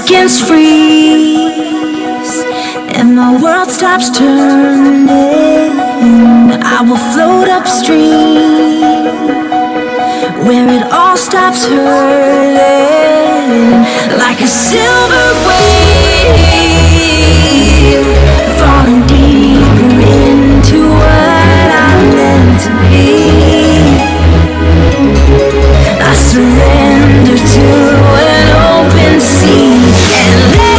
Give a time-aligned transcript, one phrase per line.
[0.00, 1.50] Seconds freeze
[2.96, 5.70] and my world stops turning.
[6.62, 8.82] I will float upstream
[10.46, 12.60] where it all stops hurting
[14.18, 16.46] like a silver wave
[18.58, 23.08] falling deeper into what I'm meant to be.
[26.00, 28.29] I surrender to
[29.20, 30.69] don't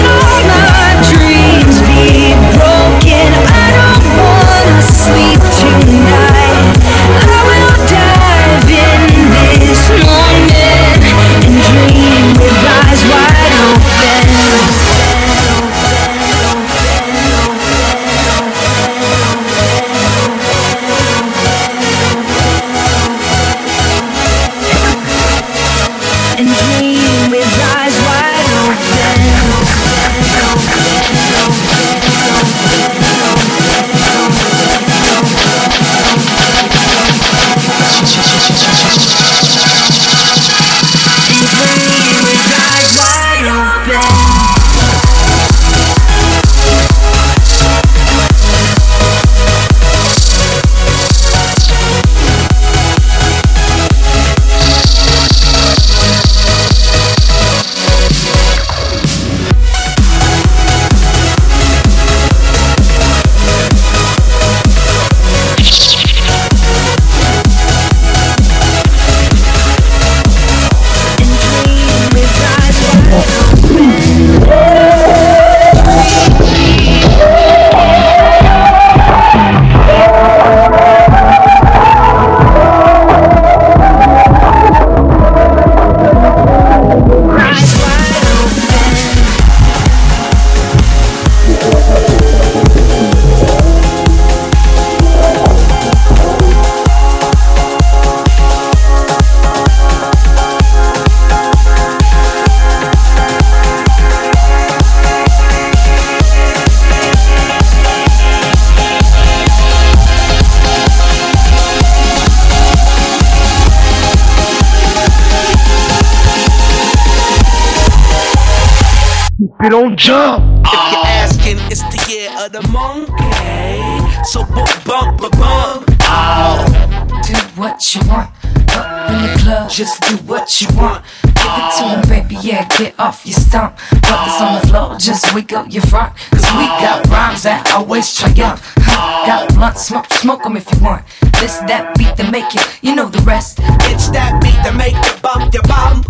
[129.72, 131.04] just do what you want.
[131.24, 133.78] Give it to him, baby, yeah, get off your stump.
[134.02, 136.14] Brothers on the floor, just wiggle your front.
[136.32, 138.76] Cause we got rhymes that always triumph.
[138.86, 141.06] Got blunt, smoke, smoke them if you want.
[141.40, 143.60] This, that beat to make it, you know the rest.
[143.88, 146.04] It's that beat to make you bump your bum.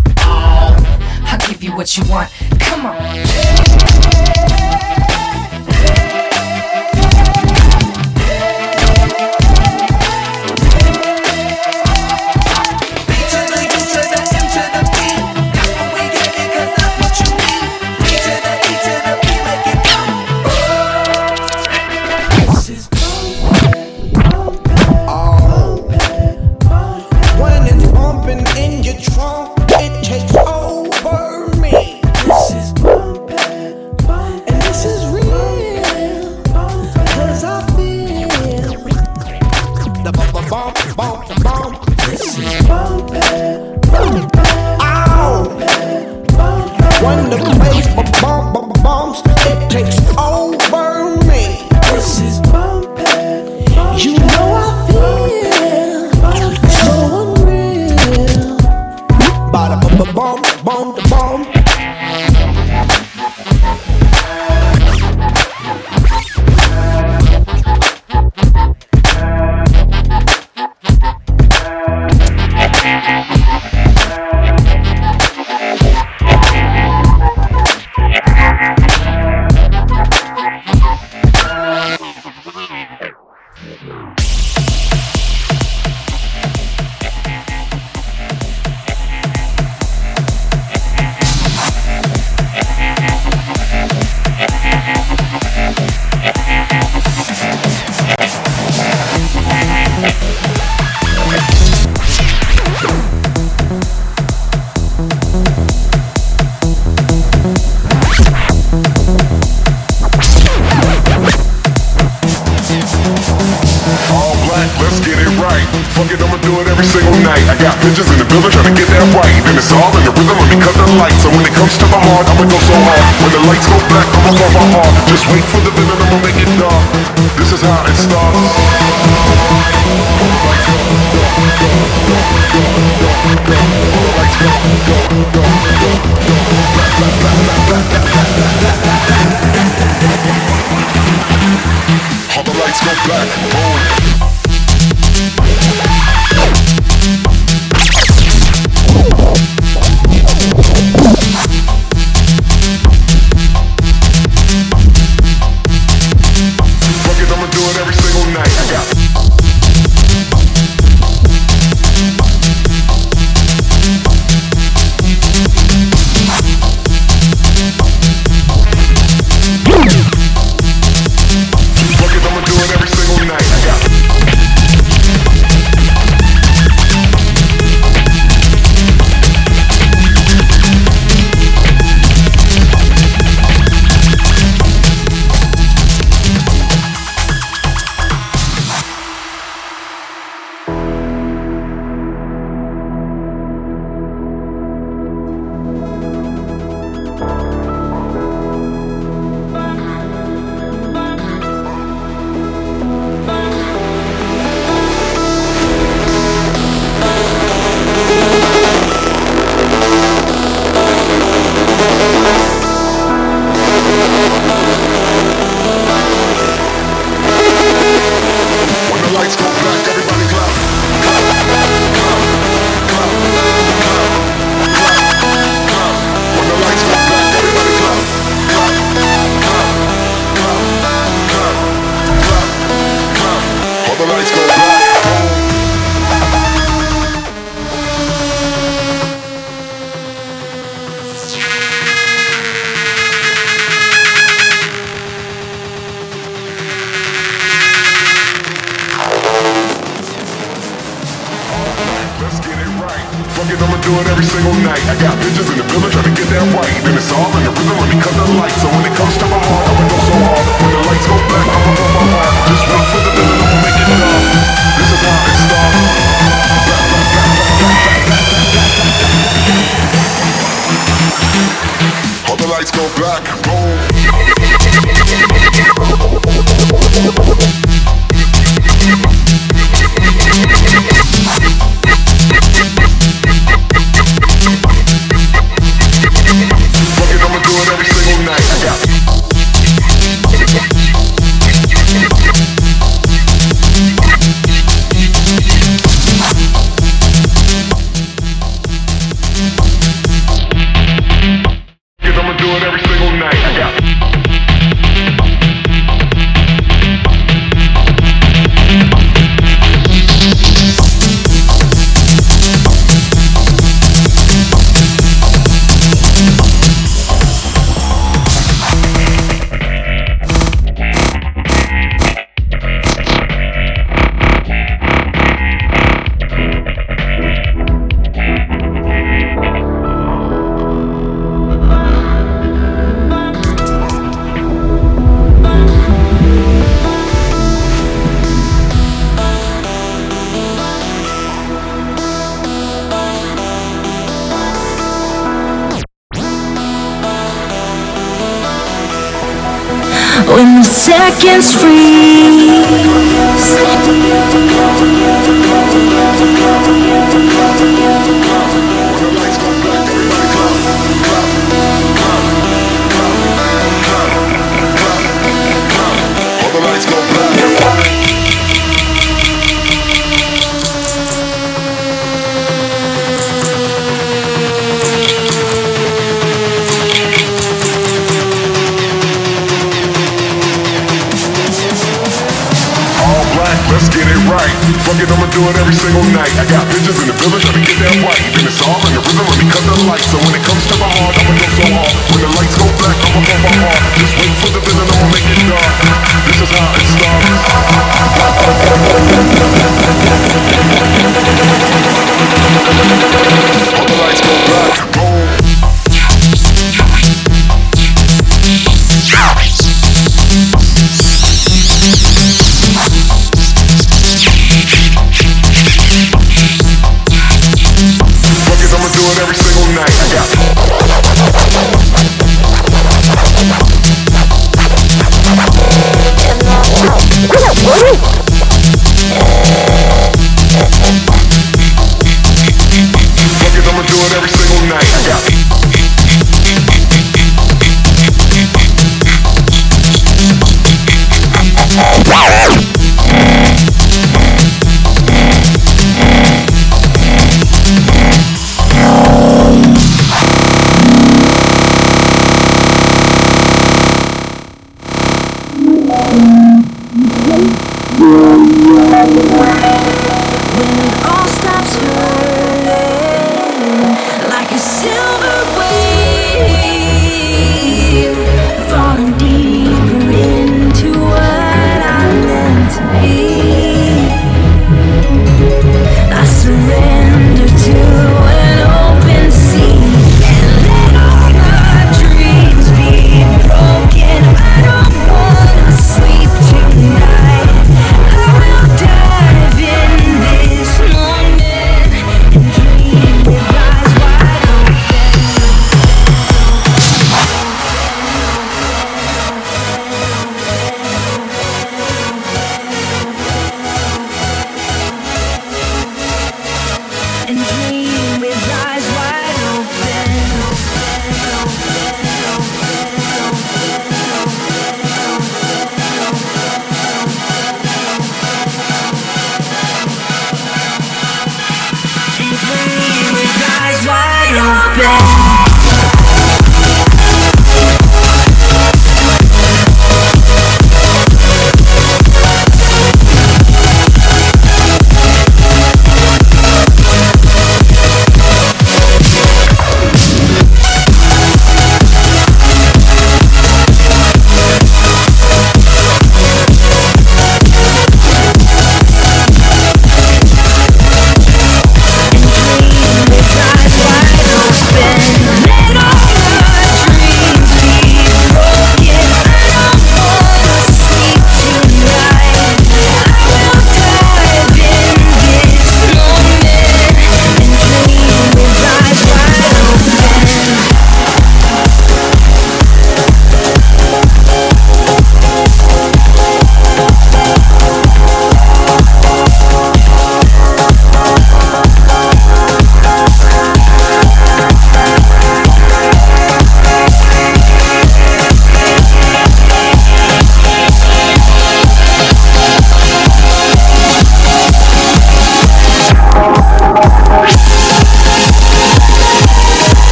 [1.24, 2.30] I'll give you what you want.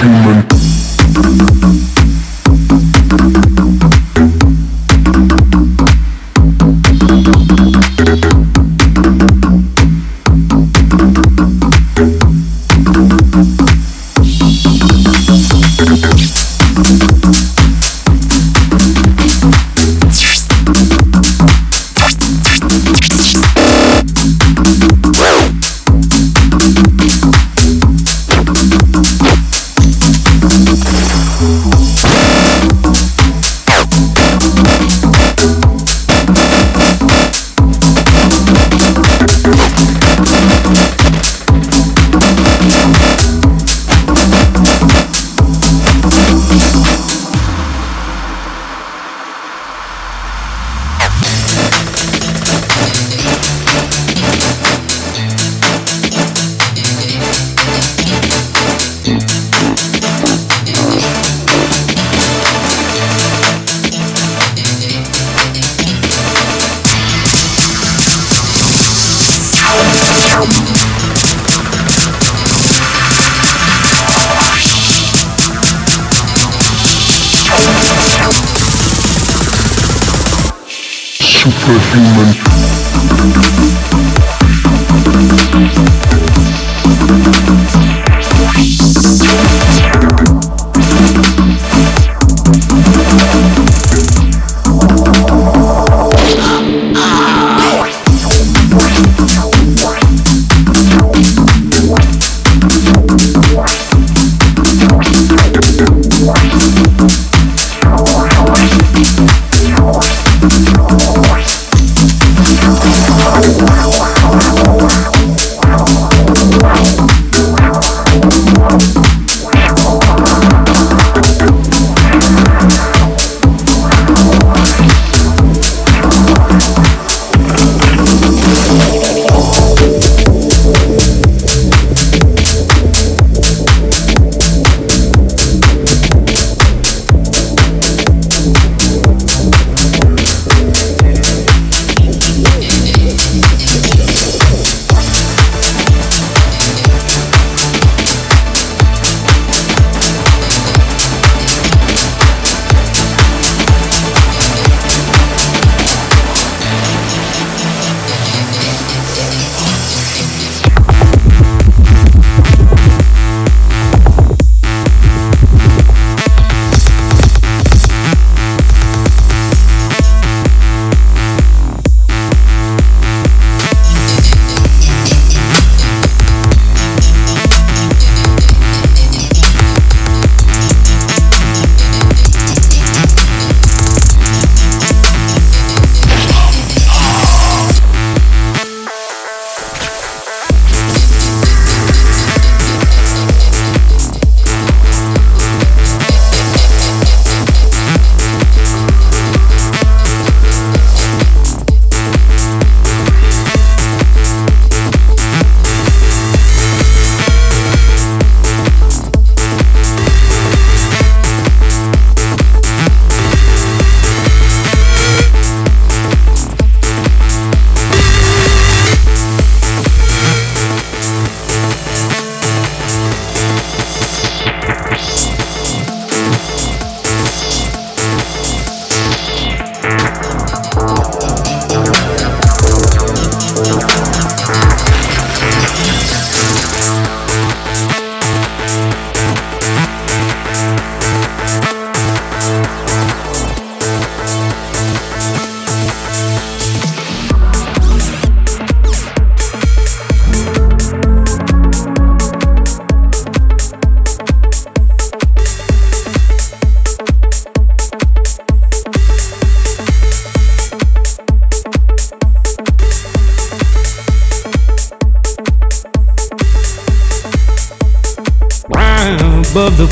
[0.00, 1.79] Superhuman.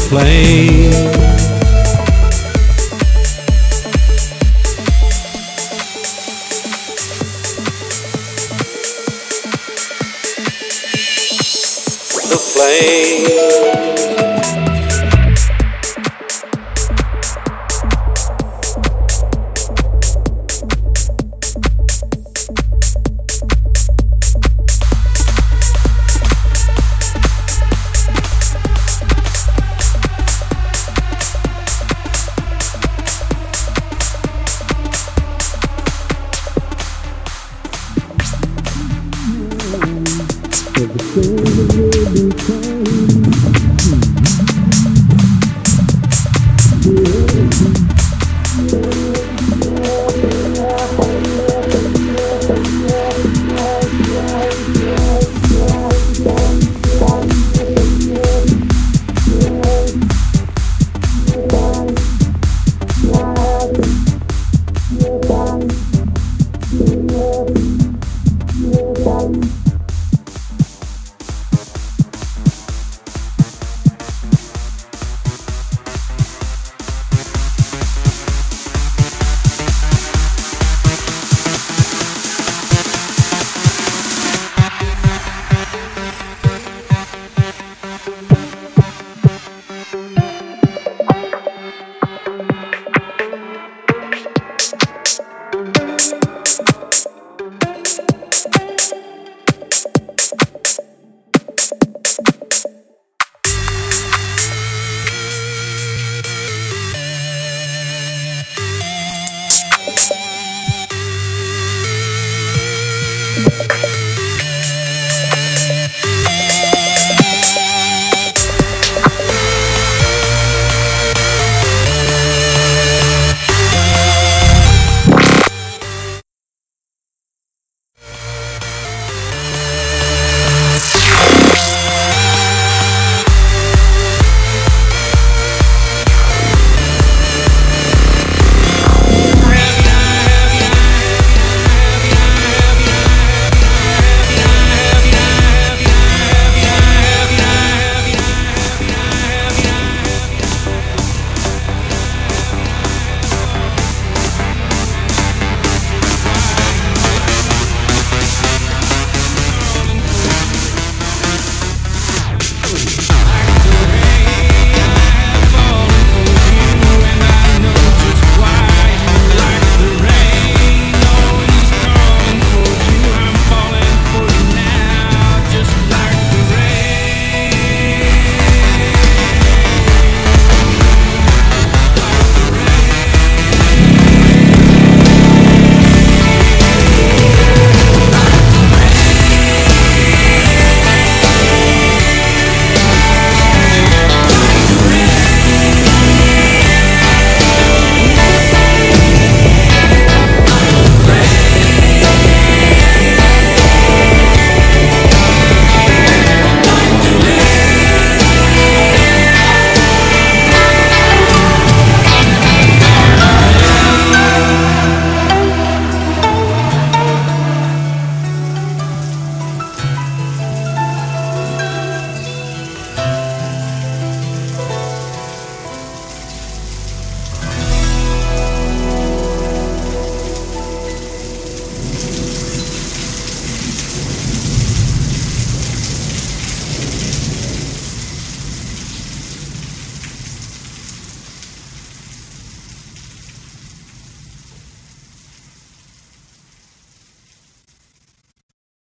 [0.09, 0.68] Flame.